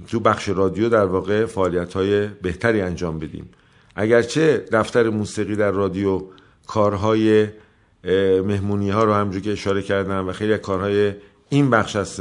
تو 0.08 0.20
بخش 0.20 0.48
رادیو 0.48 0.88
در 0.88 1.04
واقع 1.04 1.46
فعالیت 1.46 1.94
های 1.94 2.26
بهتری 2.26 2.80
انجام 2.80 3.18
بدیم. 3.18 3.48
اگرچه 3.96 4.64
دفتر 4.72 5.10
موسیقی 5.10 5.56
در 5.56 5.70
رادیو 5.70 6.22
کارهای 6.66 7.48
مهمونی 8.44 8.90
ها 8.90 9.04
رو 9.04 9.12
همجور 9.12 9.42
که 9.42 9.52
اشاره 9.52 9.82
کردم 9.82 10.28
و 10.28 10.32
خیلی 10.32 10.58
کارهای 10.58 11.12
این 11.48 11.70
بخش 11.70 11.96
از 11.96 12.20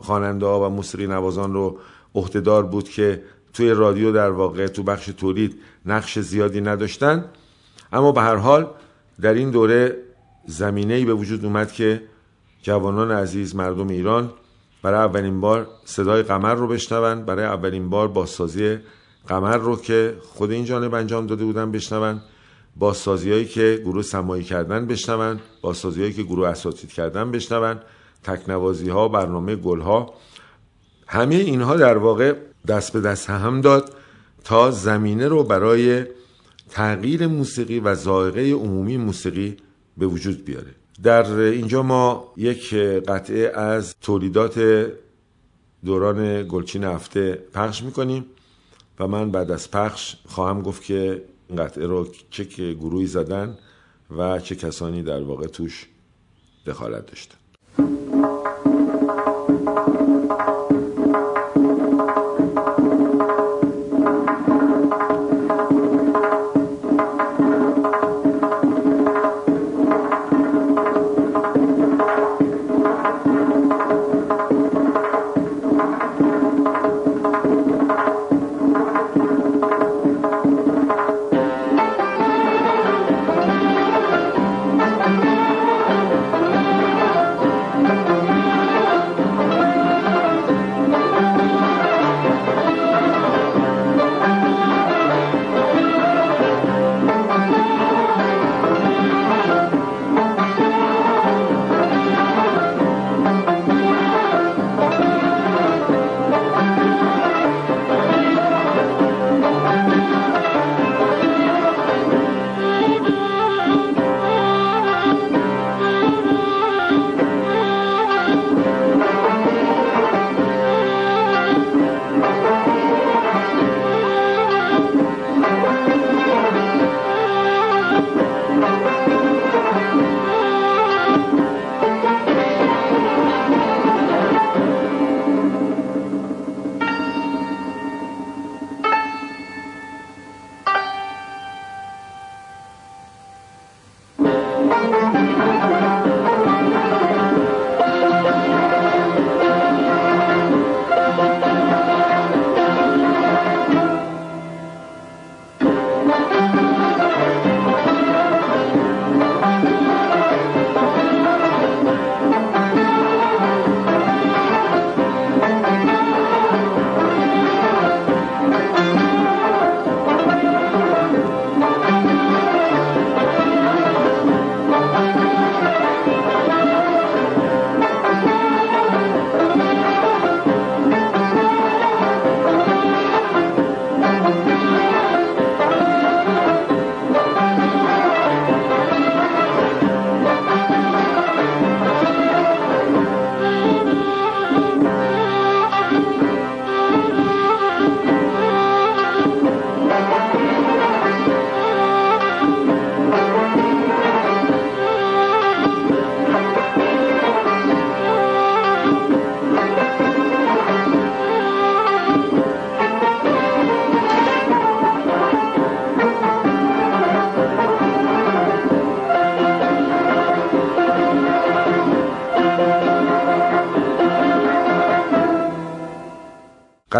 خواننده 0.00 0.46
ها 0.46 0.66
و 0.66 0.68
موسیقی 0.68 1.06
نوازان 1.06 1.52
رو 1.52 1.78
عهدهدار 2.14 2.62
بود 2.62 2.88
که 2.88 3.22
توی 3.52 3.70
رادیو 3.70 4.12
در 4.12 4.30
واقع 4.30 4.66
تو 4.66 4.82
بخش 4.82 5.06
تولید 5.06 5.60
نقش 5.86 6.18
زیادی 6.18 6.60
نداشتن. 6.60 7.24
اما 7.92 8.12
به 8.12 8.20
هر 8.20 8.36
حال 8.36 8.70
در 9.20 9.34
این 9.34 9.50
دوره 9.50 9.96
زمینه 10.46 10.94
ای 10.94 11.04
به 11.04 11.14
وجود 11.14 11.44
اومد 11.44 11.72
که 11.72 12.02
جوانان 12.62 13.10
عزیز 13.10 13.54
مردم 13.54 13.88
ایران 13.88 14.32
برای 14.82 15.00
اولین 15.00 15.40
بار 15.40 15.68
صدای 15.84 16.22
قمر 16.22 16.54
رو 16.54 16.68
بشنون 16.68 17.24
برای 17.24 17.44
اولین 17.44 17.90
بار 17.90 18.08
بازسازی 18.08 18.78
قمر 19.28 19.56
رو 19.56 19.76
که 19.76 20.16
خود 20.22 20.50
این 20.50 20.64
جانب 20.64 20.94
انجام 20.94 21.26
داده 21.26 21.44
بودن 21.44 21.72
بشنون 21.72 22.20
با 22.76 22.92
هایی 23.06 23.44
که 23.44 23.80
گروه 23.84 24.02
سمایی 24.02 24.44
کردن 24.44 24.86
بشنون 24.86 25.40
با 25.62 25.72
هایی 25.84 26.12
که 26.12 26.22
گروه 26.22 26.48
اساتید 26.48 26.92
کردن 26.92 27.30
بشنون 27.30 27.80
تکنوازی 28.22 28.88
ها 28.88 29.08
برنامه 29.08 29.56
گل 29.56 29.80
ها 29.80 30.14
همه 31.06 31.34
اینها 31.34 31.76
در 31.76 31.98
واقع 31.98 32.34
دست 32.68 32.92
به 32.92 33.00
دست 33.00 33.30
هم 33.30 33.60
داد 33.60 33.92
تا 34.44 34.70
زمینه 34.70 35.28
رو 35.28 35.44
برای 35.44 36.04
تغییر 36.70 37.26
موسیقی 37.26 37.80
و 37.80 37.94
ذائقه 37.94 38.50
عمومی 38.50 38.96
موسیقی 38.96 39.56
به 39.98 40.06
وجود 40.06 40.44
بیاره. 40.44 40.74
در 41.02 41.32
اینجا 41.32 41.82
ما 41.82 42.32
یک 42.36 42.74
قطعه 42.74 43.60
از 43.60 43.94
تولیدات 44.00 44.86
دوران 45.84 46.48
گلچین 46.48 46.84
هفته 46.84 47.44
پخش 47.54 47.82
می‌کنیم 47.82 48.24
و 48.98 49.08
من 49.08 49.30
بعد 49.30 49.50
از 49.50 49.70
پخش 49.70 50.16
خواهم 50.26 50.62
گفت 50.62 50.82
که 50.82 51.24
قطعه 51.58 51.86
رو 51.86 52.08
چه 52.30 52.44
گروهی 52.74 53.06
زدن 53.06 53.58
و 54.10 54.38
چه 54.40 54.54
کسانی 54.54 55.02
در 55.02 55.22
واقع 55.22 55.46
توش 55.46 55.86
دخالت 56.66 57.06
داشتن. 57.06 57.36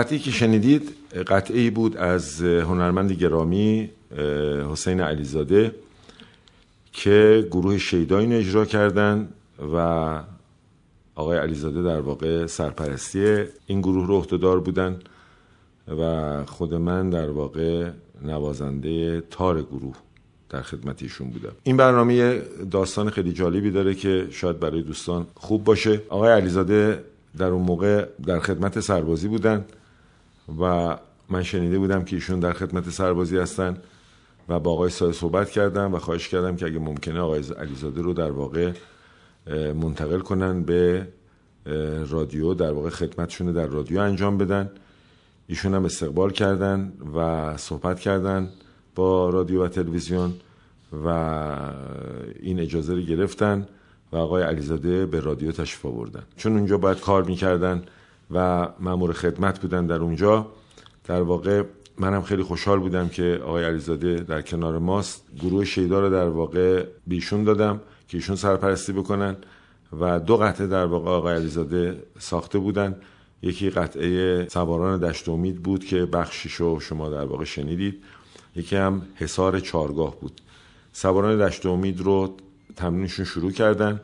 قطعی 0.02 0.18
که 0.18 0.30
شنیدید 0.30 0.94
قطعی 1.26 1.70
بود 1.70 1.96
از 1.96 2.42
هنرمند 2.42 3.12
گرامی 3.12 3.90
حسین 4.72 5.00
علیزاده 5.00 5.74
که 6.92 7.48
گروه 7.50 7.78
شیداین 7.78 8.32
اجرا 8.32 8.64
کردن 8.64 9.28
و 9.74 9.76
آقای 11.14 11.38
علیزاده 11.38 11.82
در 11.82 12.00
واقع 12.00 12.46
سرپرستی 12.46 13.44
این 13.66 13.80
گروه 13.80 14.06
رو 14.06 14.16
عهدهدار 14.18 14.60
بودن 14.60 14.98
و 15.98 16.44
خود 16.46 16.74
من 16.74 17.10
در 17.10 17.30
واقع 17.30 17.90
نوازنده 18.22 19.20
تار 19.30 19.62
گروه 19.62 19.96
در 20.50 20.62
خدمت 20.62 21.02
ایشون 21.02 21.30
بودم. 21.30 21.52
این 21.62 21.76
برنامه 21.76 22.42
داستان 22.70 23.10
خیلی 23.10 23.32
جالبی 23.32 23.70
داره 23.70 23.94
که 23.94 24.26
شاید 24.30 24.60
برای 24.60 24.82
دوستان 24.82 25.26
خوب 25.34 25.64
باشه. 25.64 26.00
آقای 26.08 26.32
علیزاده 26.32 27.04
در 27.38 27.46
اون 27.46 27.62
موقع 27.62 28.06
در 28.26 28.40
خدمت 28.40 28.80
سربازی 28.80 29.28
بودن. 29.28 29.64
و 30.60 30.96
من 31.28 31.42
شنیده 31.42 31.78
بودم 31.78 32.04
که 32.04 32.16
ایشون 32.16 32.40
در 32.40 32.52
خدمت 32.52 32.90
سربازی 32.90 33.38
هستن 33.38 33.76
و 34.48 34.58
با 34.60 34.72
آقای 34.72 34.90
سایه 34.90 35.12
صحبت 35.12 35.50
کردم 35.50 35.94
و 35.94 35.98
خواهش 35.98 36.28
کردم 36.28 36.56
که 36.56 36.66
اگه 36.66 36.78
ممکنه 36.78 37.20
آقای 37.20 37.42
علیزاده 37.58 38.02
رو 38.02 38.12
در 38.12 38.30
واقع 38.30 38.72
منتقل 39.74 40.20
کنن 40.20 40.62
به 40.62 41.08
رادیو 42.08 42.54
در 42.54 42.72
واقع 42.72 42.90
خدمتشون 42.90 43.52
در 43.52 43.66
رادیو 43.66 44.00
انجام 44.00 44.38
بدن. 44.38 44.70
ایشون 45.46 45.74
هم 45.74 45.84
استقبال 45.84 46.30
کردن 46.30 46.92
و 47.14 47.56
صحبت 47.56 48.00
کردن 48.00 48.48
با 48.94 49.30
رادیو 49.30 49.64
و 49.64 49.68
تلویزیون 49.68 50.34
و 51.04 51.08
این 52.40 52.60
اجازه 52.60 52.94
رو 52.94 53.00
گرفتن 53.00 53.66
و 54.12 54.16
آقای 54.16 54.42
علیزاده 54.42 55.06
به 55.06 55.20
رادیو 55.20 55.52
تشریف 55.52 55.86
آوردن. 55.86 56.22
چون 56.36 56.52
اونجا 56.52 56.78
باید 56.78 57.00
کار 57.00 57.24
می‌کردن 57.24 57.82
و 58.32 58.68
مامور 58.80 59.12
خدمت 59.12 59.60
بودن 59.60 59.86
در 59.86 59.96
اونجا. 59.96 60.46
در 61.04 61.22
واقع 61.22 61.62
منم 61.98 62.22
خیلی 62.22 62.42
خوشحال 62.42 62.78
بودم 62.78 63.08
که 63.08 63.40
آقای 63.44 63.64
علیزاده 63.64 64.14
در 64.14 64.42
کنار 64.42 64.78
ماست. 64.78 65.24
گروه 65.40 65.64
شیدا 65.64 66.00
رو 66.00 66.10
در 66.10 66.28
واقع 66.28 66.86
بیشون 67.06 67.44
دادم 67.44 67.80
که 68.08 68.16
ایشون 68.16 68.36
سرپرستی 68.36 68.92
بکنن 68.92 69.36
و 70.00 70.20
دو 70.20 70.36
قطعه 70.36 70.66
در 70.66 70.84
واقع 70.84 71.10
آقای 71.10 71.34
علیزاده 71.34 72.02
ساخته 72.18 72.58
بودن. 72.58 72.96
یکی 73.42 73.70
قطعه 73.70 74.46
سواران 74.48 75.00
دشت 75.00 75.28
امید 75.28 75.62
بود 75.62 75.84
که 75.84 76.06
بخشیشو 76.06 76.80
شما 76.80 77.08
در 77.08 77.24
واقع 77.24 77.44
شنیدید. 77.44 78.02
یکی 78.56 78.76
هم 78.76 79.02
حصار 79.14 79.60
چارگاه 79.60 80.20
بود. 80.20 80.40
سواران 80.92 81.46
دشت 81.46 81.66
امید 81.66 82.00
رو 82.00 82.36
تمرینشون 82.76 83.24
شروع 83.24 83.52
کردن. 83.52 84.00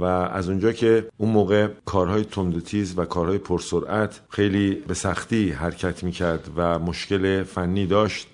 و 0.00 0.04
از 0.04 0.48
اونجا 0.48 0.72
که 0.72 1.08
اون 1.16 1.30
موقع 1.30 1.68
کارهای 1.84 2.24
تند 2.24 2.56
و 2.56 2.60
تیز 2.60 2.98
و 2.98 3.04
کارهای 3.04 3.38
پرسرعت 3.38 4.20
خیلی 4.28 4.74
به 4.74 4.94
سختی 4.94 5.50
حرکت 5.50 6.04
می‌کرد 6.04 6.50
و 6.56 6.78
مشکل 6.78 7.42
فنی 7.42 7.86
داشت 7.86 8.26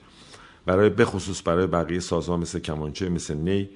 برای 0.66 0.90
بخصوص 0.90 1.42
برای 1.44 1.66
بقیه 1.66 2.00
سازها 2.00 2.36
مثل 2.36 2.58
کمانچه 2.58 3.08
مثل 3.08 3.34
نی 3.34 3.68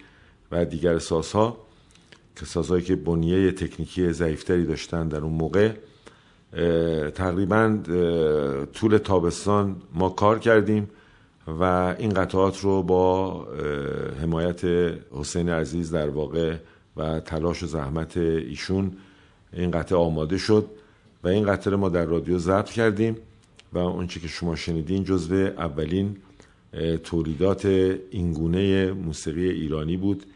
و 0.52 0.64
دیگر 0.64 0.98
سازها 0.98 1.56
که 2.36 2.46
سازهایی 2.46 2.82
که 2.82 2.96
بنیه 2.96 3.52
تکنیکی 3.52 4.12
ضعیفتری 4.12 4.66
داشتن 4.66 5.08
در 5.08 5.18
اون 5.18 5.32
موقع 5.32 5.72
تقریبا 7.14 7.78
طول 8.72 8.98
تابستان 8.98 9.76
ما 9.94 10.08
کار 10.08 10.38
کردیم 10.38 10.90
و 11.46 11.94
این 11.98 12.14
قطعات 12.14 12.60
رو 12.60 12.82
با 12.82 13.44
حمایت 14.22 14.64
حسین 15.10 15.48
عزیز 15.48 15.90
در 15.90 16.10
واقع 16.10 16.56
و 16.96 17.20
تلاش 17.20 17.62
و 17.62 17.66
زحمت 17.66 18.16
ایشون 18.16 18.92
این 19.52 19.70
قطعه 19.70 19.98
آماده 19.98 20.38
شد 20.38 20.66
و 21.24 21.28
این 21.28 21.46
قطعه 21.46 21.76
ما 21.76 21.88
در 21.88 22.04
رادیو 22.04 22.38
ضبط 22.38 22.70
کردیم 22.70 23.16
و 23.72 23.78
اونچه 23.78 24.20
که 24.20 24.28
شما 24.28 24.56
شنیدین 24.56 25.04
جزو 25.04 25.35
اولین 25.35 26.16
تولیدات 27.04 27.64
اینگونه 28.11 28.92
موسیقی 28.92 29.48
ایرانی 29.50 29.96
بود 29.96 30.26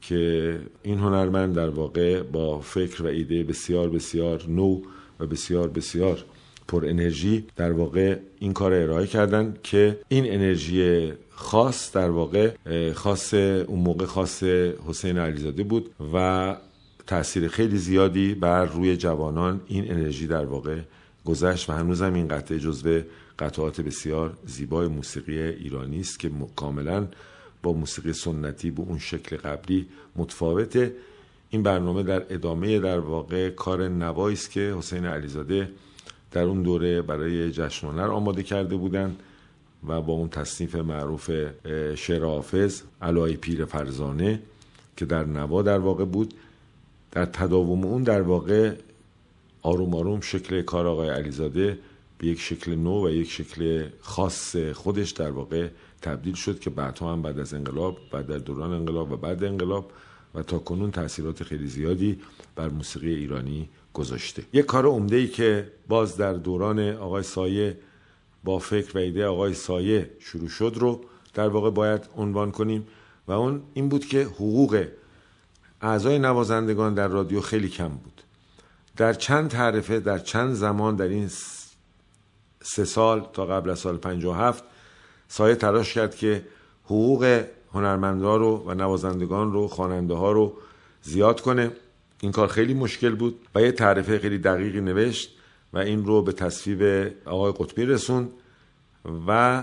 که 0.00 0.58
این 0.82 0.98
هنرمند 0.98 1.54
در 1.54 1.68
واقع 1.68 2.22
با 2.22 2.60
فکر 2.60 3.02
و 3.02 3.06
ایده 3.06 3.44
بسیار 3.44 3.88
بسیار 3.90 4.42
نو 4.48 4.80
و 5.20 5.26
بسیار 5.26 5.68
بسیار 5.68 6.24
پر 6.68 6.86
انرژی 6.86 7.44
در 7.56 7.72
واقع 7.72 8.18
این 8.38 8.52
کار 8.52 8.74
ارائه 8.74 9.06
کردن 9.06 9.56
که 9.62 9.98
این 10.08 10.32
انرژی 10.32 11.12
خاص 11.38 11.92
در 11.92 12.10
واقع 12.10 12.52
خاص 12.92 13.34
اون 13.34 13.80
موقع 13.80 14.04
خاص 14.04 14.42
حسین 14.88 15.18
علیزاده 15.18 15.62
بود 15.62 15.90
و 16.14 16.56
تاثیر 17.06 17.48
خیلی 17.48 17.76
زیادی 17.76 18.34
بر 18.34 18.64
روی 18.64 18.96
جوانان 18.96 19.60
این 19.66 19.90
انرژی 19.90 20.26
در 20.26 20.44
واقع 20.44 20.78
گذشت 21.24 21.70
و 21.70 21.72
هنوزم 21.72 22.14
این 22.14 22.28
قطعه 22.28 22.58
جزو 22.58 23.00
قطعات 23.38 23.80
بسیار 23.80 24.36
زیبای 24.46 24.88
موسیقی 24.88 25.38
ایرانی 25.42 26.00
است 26.00 26.20
که 26.20 26.30
کاملا 26.56 27.06
با 27.62 27.72
موسیقی 27.72 28.12
سنتی 28.12 28.70
به 28.70 28.80
اون 28.80 28.98
شکل 28.98 29.36
قبلی 29.36 29.86
متفاوته. 30.16 30.92
این 31.50 31.62
برنامه 31.62 32.02
در 32.02 32.22
ادامه 32.30 32.78
در 32.78 32.98
واقع 32.98 33.50
کار 33.50 33.88
نوایی 33.88 34.34
است 34.34 34.50
که 34.50 34.74
حسین 34.78 35.04
علیزاده 35.04 35.70
در 36.32 36.42
اون 36.42 36.62
دوره 36.62 37.02
برای 37.02 37.50
جشن 37.52 37.98
آماده 37.98 38.42
کرده 38.42 38.76
بودند. 38.76 39.20
و 39.86 40.02
با 40.02 40.12
اون 40.12 40.28
تصنیف 40.28 40.74
معروف 40.74 41.30
شعر 41.94 42.24
حافظ 42.24 42.82
علای 43.02 43.36
پیر 43.36 43.64
فرزانه 43.64 44.42
که 44.96 45.04
در 45.04 45.24
نوا 45.24 45.62
در 45.62 45.78
واقع 45.78 46.04
بود. 46.04 46.34
در 47.12 47.24
تداوم 47.24 47.84
اون 47.84 48.02
در 48.02 48.22
واقع 48.22 48.74
آروم 49.62 49.94
آروم 49.94 50.20
شکل 50.20 50.62
کار 50.62 50.86
آقای 50.86 51.08
علیزاده 51.08 51.78
به 52.18 52.26
یک 52.26 52.40
شکل 52.40 52.74
نو 52.74 53.06
و 53.06 53.10
یک 53.10 53.30
شکل 53.30 53.86
خاص 54.00 54.56
خودش 54.56 55.10
در 55.10 55.30
واقع 55.30 55.68
تبدیل 56.02 56.34
شد 56.34 56.60
که 56.60 56.70
بعدها 56.70 57.12
هم 57.12 57.22
بعد 57.22 57.38
از 57.38 57.54
انقلاب 57.54 57.98
بعد 58.12 58.26
در 58.26 58.38
دوران 58.38 58.72
انقلاب 58.72 59.12
و 59.12 59.16
بعد 59.16 59.44
انقلاب 59.44 59.90
و 60.34 60.42
تا 60.42 60.58
کنون 60.58 60.90
تاثیرات 60.90 61.42
خیلی 61.42 61.66
زیادی 61.66 62.18
بر 62.56 62.68
موسیقی 62.68 63.14
ایرانی 63.14 63.68
گذاشته. 63.94 64.42
یک 64.52 64.66
کار 64.66 64.86
عمده 64.86 65.16
ای 65.16 65.28
که 65.28 65.72
باز 65.88 66.16
در 66.16 66.32
دوران 66.32 66.80
آقای 66.80 67.22
سایه 67.22 67.76
با 68.46 68.58
فکر 68.58 68.96
و 68.96 69.00
ایده 69.00 69.26
آقای 69.26 69.54
سایه 69.54 70.10
شروع 70.18 70.48
شد 70.48 70.72
رو 70.76 71.00
در 71.34 71.48
واقع 71.48 71.70
باید 71.70 72.08
عنوان 72.16 72.50
کنیم 72.50 72.86
و 73.28 73.32
اون 73.32 73.62
این 73.74 73.88
بود 73.88 74.06
که 74.06 74.22
حقوق 74.22 74.86
اعضای 75.82 76.18
نوازندگان 76.18 76.94
در 76.94 77.08
رادیو 77.08 77.40
خیلی 77.40 77.68
کم 77.68 77.88
بود. 77.88 78.22
در 78.96 79.12
چند 79.12 79.50
تعرفه 79.50 80.00
در 80.00 80.18
چند 80.18 80.54
زمان 80.54 80.96
در 80.96 81.08
این 81.08 81.30
سه 82.62 82.84
سال 82.84 83.28
تا 83.32 83.46
قبل 83.46 83.70
از 83.70 83.78
سال 83.78 83.96
57 83.96 84.64
سایه 85.28 85.54
تلاش 85.54 85.94
کرد 85.94 86.16
که 86.16 86.44
حقوق 86.84 87.44
هنرمندان 87.72 88.40
رو 88.40 88.64
و 88.66 88.74
نوازندگان 88.74 89.52
رو 89.52 89.68
خواننده 89.68 90.14
ها 90.14 90.32
رو 90.32 90.52
زیاد 91.02 91.40
کنه. 91.40 91.72
این 92.20 92.32
کار 92.32 92.48
خیلی 92.48 92.74
مشکل 92.74 93.14
بود 93.14 93.46
و 93.54 93.62
یه 93.62 93.72
تعرفه 93.72 94.18
خیلی 94.18 94.38
دقیقی 94.38 94.80
نوشت. 94.80 95.35
و 95.76 95.78
این 95.78 96.04
رو 96.04 96.22
به 96.22 96.32
تصویب 96.32 97.12
آقای 97.24 97.52
قطبی 97.58 97.84
رسوند 97.84 98.30
و 99.28 99.62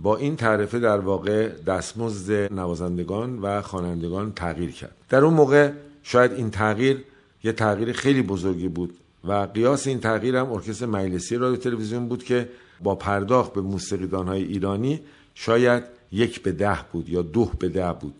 با 0.00 0.16
این 0.16 0.36
تعرفه 0.36 0.78
در 0.78 0.98
واقع 0.98 1.48
دستمزد 1.48 2.52
نوازندگان 2.52 3.38
و 3.38 3.62
خوانندگان 3.62 4.32
تغییر 4.32 4.70
کرد. 4.70 4.96
در 5.08 5.24
اون 5.24 5.34
موقع 5.34 5.72
شاید 6.02 6.32
این 6.32 6.50
تغییر 6.50 7.04
یه 7.44 7.52
تغییر 7.52 7.92
خیلی 7.92 8.22
بزرگی 8.22 8.68
بود 8.68 8.94
و 9.24 9.32
قیاس 9.32 9.86
این 9.86 10.00
تغییر 10.00 10.36
هم 10.36 10.52
ارکستر 10.52 10.86
مجلسی 10.86 11.36
رادیو 11.36 11.60
تلویزیون 11.60 12.08
بود 12.08 12.24
که 12.24 12.48
با 12.80 12.94
پرداخت 12.94 13.52
به 13.52 13.60
موسیقیدان 13.60 14.28
های 14.28 14.42
ایرانی 14.42 15.00
شاید 15.34 15.82
یک 16.12 16.42
به 16.42 16.52
ده 16.52 16.78
بود 16.92 17.08
یا 17.08 17.22
دو 17.22 17.44
به 17.58 17.68
ده 17.68 17.92
بود. 17.92 18.14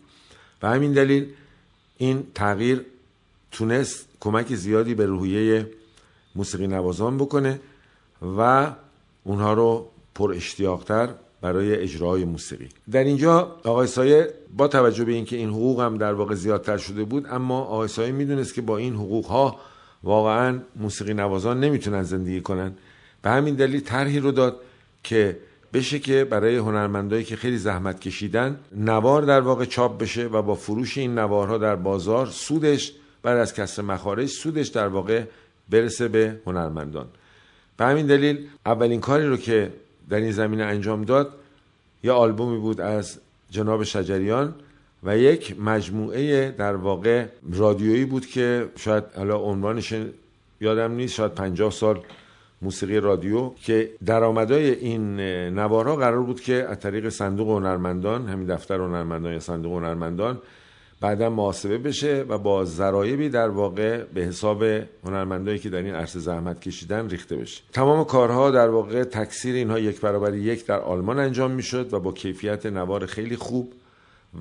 و 0.61 0.69
همین 0.69 0.93
دلیل 0.93 1.27
این 1.97 2.23
تغییر 2.35 2.85
تونست 3.51 4.05
کمک 4.19 4.55
زیادی 4.55 4.95
به 4.95 5.05
روحیه 5.05 5.67
موسیقی 6.35 6.67
نوازان 6.67 7.17
بکنه 7.17 7.59
و 8.37 8.71
اونها 9.23 9.53
رو 9.53 9.89
پر 10.15 10.31
اشتیاقتر 10.31 11.09
برای 11.41 11.75
اجرای 11.75 12.25
موسیقی. 12.25 12.69
در 12.91 13.03
اینجا 13.03 13.55
آقای 13.63 13.87
سایه 13.87 14.33
با 14.57 14.67
توجه 14.67 15.05
به 15.05 15.11
اینکه 15.11 15.35
این 15.35 15.49
حقوق 15.49 15.81
هم 15.81 15.97
در 15.97 16.13
واقع 16.13 16.35
زیادتر 16.35 16.77
شده 16.77 17.03
بود 17.03 17.27
اما 17.29 17.61
آقای 17.61 17.87
سایه 17.87 18.11
می‌دونست 18.11 18.53
که 18.53 18.61
با 18.61 18.77
این 18.77 18.93
حقوق 18.93 19.25
ها 19.25 19.59
واقعا 20.03 20.59
موسیقی 20.75 21.13
نوازان 21.13 21.59
نمی‌تونن 21.59 22.03
زندگی 22.03 22.41
کنن. 22.41 22.73
به 23.21 23.29
همین 23.29 23.55
دلیل 23.55 23.79
طرحی 23.79 24.19
رو 24.19 24.31
داد 24.31 24.61
که 25.03 25.37
بشه 25.73 25.99
که 25.99 26.25
برای 26.25 26.57
هنرمندایی 26.57 27.23
که 27.23 27.35
خیلی 27.35 27.57
زحمت 27.57 27.99
کشیدن 27.99 28.59
نوار 28.75 29.21
در 29.21 29.41
واقع 29.41 29.65
چاپ 29.65 30.01
بشه 30.01 30.25
و 30.27 30.41
با 30.41 30.55
فروش 30.55 30.97
این 30.97 31.19
نوارها 31.19 31.57
در 31.57 31.75
بازار 31.75 32.25
سودش 32.25 32.93
بعد 33.23 33.37
از 33.37 33.53
کسر 33.53 33.81
مخارج 33.81 34.29
سودش 34.29 34.67
در 34.67 34.87
واقع 34.87 35.23
برسه 35.69 36.07
به 36.07 36.39
هنرمندان. 36.45 37.07
به 37.77 37.85
همین 37.85 38.05
دلیل 38.05 38.47
اولین 38.65 38.99
کاری 38.99 39.25
رو 39.27 39.37
که 39.37 39.73
در 40.09 40.17
این 40.17 40.31
زمینه 40.31 40.63
انجام 40.63 41.03
داد 41.03 41.33
یه 42.03 42.11
آلبومی 42.11 42.57
بود 42.57 42.81
از 42.81 43.19
جناب 43.49 43.83
شجریان 43.83 44.55
و 45.03 45.17
یک 45.17 45.59
مجموعه 45.59 46.51
در 46.51 46.75
واقع 46.75 47.25
رادیویی 47.51 48.05
بود 48.05 48.25
که 48.25 48.69
شاید 48.75 49.03
حالا 49.15 49.37
عنوانش 49.37 49.93
یادم 50.61 50.91
نیست 50.91 51.13
شاید 51.13 51.31
پنجاه 51.31 51.71
سال 51.71 51.99
موسیقی 52.61 52.99
رادیو 52.99 53.49
که 53.49 53.91
درآمدهای 54.05 54.69
این 54.69 55.19
نوارها 55.49 55.95
قرار 55.95 56.23
بود 56.23 56.41
که 56.41 56.53
از 56.69 56.79
طریق 56.79 57.09
صندوق 57.09 57.49
هنرمندان 57.49 58.27
همین 58.27 58.47
دفتر 58.47 58.79
هنرمندان 58.79 59.33
یا 59.33 59.39
صندوق 59.39 59.73
هنرمندان 59.73 60.41
بعدا 61.03 61.29
محاسبه 61.29 61.77
بشه 61.77 62.25
و 62.29 62.37
با 62.37 62.65
ذرایبی 62.65 63.29
در 63.29 63.49
واقع 63.49 64.03
به 64.03 64.21
حساب 64.21 64.63
هنرمندایی 65.03 65.59
که 65.59 65.69
در 65.69 65.77
این 65.77 65.95
عرصه 65.95 66.19
زحمت 66.19 66.61
کشیدن 66.61 67.09
ریخته 67.09 67.35
بشه. 67.35 67.61
تمام 67.73 68.03
کارها 68.03 68.51
در 68.51 68.69
واقع 68.69 69.03
تکثیر 69.03 69.55
اینها 69.55 69.79
یک 69.79 70.01
برابر 70.01 70.33
یک 70.33 70.65
در 70.65 70.79
آلمان 70.79 71.19
انجام 71.19 71.51
می‌شد 71.51 71.93
و 71.93 71.99
با 71.99 72.11
کیفیت 72.11 72.65
نوار 72.65 73.05
خیلی 73.05 73.35
خوب 73.35 73.73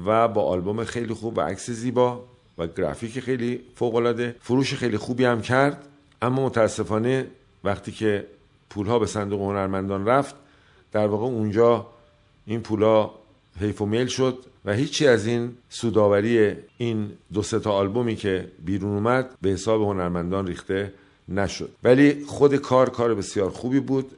و 0.07 0.29
با 0.29 0.43
آلبوم 0.43 0.85
خیلی 0.85 1.15
خوب 1.15 1.39
و 1.39 1.41
عکس 1.41 1.71
زیبا 1.71 2.25
و 2.59 2.67
گرافیک 2.67 3.21
خیلی 3.21 3.61
فوق 3.75 3.95
العاده 3.95 4.37
فروش 4.41 4.75
خیلی 4.75 4.97
خوبی 4.97 5.25
هم 5.25 5.43
کرد 5.43 5.87
اما 6.23 6.47
متاسفانه 6.47 7.27
وقتی 7.65 7.93
که 7.93 8.27
پولها 8.71 8.99
به 8.99 9.07
صندوق 9.07 9.41
هنرمندان 9.41 10.07
رفت 10.07 10.35
در 10.93 11.07
واقع 11.07 11.25
اونجا 11.25 11.87
این 12.47 12.61
پولها 12.61 13.22
حیف 13.61 13.83
و 13.83 13.87
میل 13.87 14.07
شد 14.07 14.39
و 14.65 14.73
هیچی 14.73 15.07
از 15.07 15.27
این 15.27 15.51
سوداوری 15.69 16.53
این 16.79 17.11
دو 17.33 17.43
سه 17.43 17.59
تا 17.59 17.73
آلبومی 17.73 18.17
که 18.17 18.49
بیرون 18.65 18.93
اومد 18.95 19.31
به 19.43 19.51
حساب 19.51 19.83
هنرمندان 19.83 20.47
ریخته 20.47 20.93
نشد. 21.29 21.71
ولی 21.85 22.25
خود 22.27 22.57
کار 22.57 22.91
کار 22.91 23.15
بسیار 23.15 23.51
خوبی 23.51 23.81
بود 23.81 24.11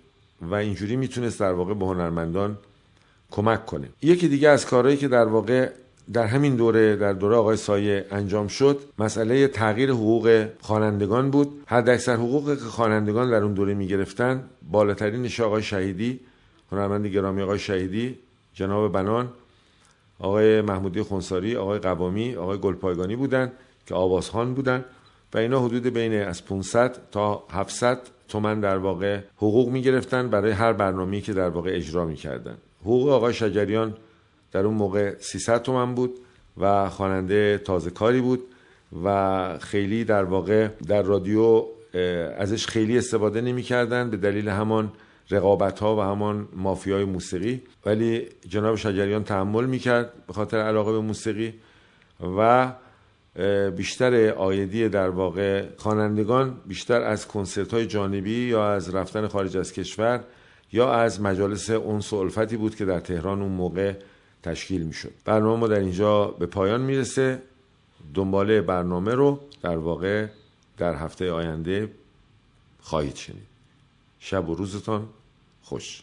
و 0.42 0.54
اینجوری 0.54 0.96
می‌تونست 0.96 1.40
در 1.40 1.52
واقع 1.52 1.74
به 1.74 1.86
هنرمندان 1.86 2.58
کمک 3.30 3.66
کنه. 3.66 3.88
یکی 4.02 4.28
دیگه 4.28 4.48
از 4.48 4.66
کارهایی 4.66 4.96
که 4.96 5.08
در 5.08 5.24
واقع 5.24 5.70
در 6.12 6.26
همین 6.26 6.56
دوره 6.56 6.96
در 6.96 7.12
دوره 7.12 7.36
آقای 7.36 7.56
سایه 7.56 8.06
انجام 8.10 8.48
شد 8.48 8.80
مسئله 8.98 9.48
تغییر 9.48 9.90
حقوق 9.90 10.46
خوانندگان 10.60 11.30
بود. 11.30 11.62
حد 11.66 11.88
اکثر 11.88 12.14
حقوق 12.14 12.54
که 12.54 12.64
خوانندگان 12.64 13.30
در 13.30 13.42
اون 13.42 13.54
دوره 13.54 13.74
می‌گرفتن. 13.74 14.44
بالاترینش 14.70 15.40
آقای 15.40 15.62
شهیدی 15.62 16.20
هنرمند 16.72 17.06
گرامی 17.06 17.42
آقای 17.42 17.58
شهیدی 17.58 18.18
جناب 18.54 18.92
بنان 18.92 19.28
آقای 20.18 20.60
محمودی 20.60 21.02
خونساری 21.02 21.56
آقای 21.56 21.78
قوامی 21.78 22.34
آقای 22.34 22.58
گلپایگانی 22.58 23.16
بودند 23.16 23.52
که 23.86 23.94
آوازخان 23.94 24.54
بودند 24.54 24.84
و 25.34 25.38
اینا 25.38 25.60
حدود 25.60 25.86
بین 25.86 26.22
از 26.22 26.44
500 26.44 26.96
تا 27.10 27.44
700 27.50 27.98
تومن 28.28 28.60
در 28.60 28.76
واقع 28.76 29.20
حقوق 29.36 29.68
می 29.68 29.82
گرفتن 29.82 30.28
برای 30.28 30.52
هر 30.52 30.72
برنامه‌ای 30.72 31.20
که 31.20 31.32
در 31.32 31.48
واقع 31.48 31.70
اجرا 31.74 32.04
می 32.04 32.16
کردن. 32.16 32.56
حقوق 32.80 33.08
آقای 33.08 33.34
شجریان 33.34 33.94
در 34.52 34.66
اون 34.66 34.74
موقع 34.74 35.14
300 35.18 35.62
تومن 35.62 35.94
بود 35.94 36.14
و 36.56 36.90
خواننده 36.90 37.58
تازه 37.58 37.90
کاری 37.90 38.20
بود 38.20 38.42
و 39.04 39.58
خیلی 39.58 40.04
در 40.04 40.24
واقع 40.24 40.68
در 40.88 41.02
رادیو 41.02 41.64
ازش 42.38 42.66
خیلی 42.66 42.98
استفاده 42.98 43.40
نمی 43.40 43.62
کردن 43.62 44.10
به 44.10 44.16
دلیل 44.16 44.48
همان 44.48 44.92
رقابت 45.30 45.78
ها 45.78 45.96
و 45.96 46.00
همان 46.00 46.48
مافیای 46.52 47.04
موسیقی. 47.04 47.62
ولی 47.86 48.28
جناب 48.48 48.76
شجریان 48.76 49.24
تحمل 49.24 49.64
می‌کرد 49.64 50.26
به 50.26 50.32
خاطر 50.32 50.58
علاقه 50.58 50.92
به 50.92 51.00
موسیقی 51.00 51.54
و 52.38 52.72
بیشتر 53.76 54.30
آیدی 54.30 54.88
در 54.88 55.08
واقع 55.08 55.64
خوانندگان 55.76 56.60
بیشتر 56.66 57.00
از 57.00 57.28
کنسرت 57.28 57.74
های 57.74 57.86
جانبی 57.86 58.48
یا 58.48 58.72
از 58.72 58.94
رفتن 58.94 59.26
خارج 59.28 59.56
از 59.56 59.72
کشور 59.72 60.24
یا 60.72 60.92
از 60.92 61.20
مجالس 61.20 61.70
اونس 61.70 62.12
الفتی 62.12 62.56
بود 62.56 62.76
که 62.76 62.84
در 62.84 63.00
تهران 63.00 63.42
اون 63.42 63.52
موقع 63.52 63.92
تشکیل 64.42 64.82
می‌شد. 64.82 65.12
برنامه 65.24 65.60
ما 65.60 65.68
در 65.68 65.78
اینجا 65.78 66.24
به 66.24 66.46
پایان 66.46 66.80
می‌رسه. 66.80 67.42
دنباله 68.14 68.60
برنامه 68.60 69.14
رو 69.14 69.40
در 69.62 69.76
واقع 69.76 70.26
در 70.78 70.94
هفته 70.94 71.32
آینده 71.32 71.90
خواهید 72.80 73.16
شنید. 73.16 73.53
شب 74.24 74.48
و 74.48 74.54
روزتان 74.54 75.08
خوش. 75.62 76.02